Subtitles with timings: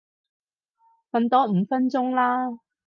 [1.11, 2.57] 瞓多五分鐘啦